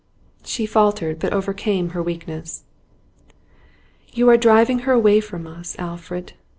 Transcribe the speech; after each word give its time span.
She 0.43 0.65
faltered, 0.65 1.19
but 1.19 1.31
overcame 1.31 1.89
her 1.89 2.01
weakness. 2.01 2.63
'You 4.13 4.31
are 4.31 4.35
driving 4.37 4.79
her 4.79 4.93
away 4.93 5.19
from 5.19 5.45
us, 5.45 5.75
Alfred. 5.77 6.33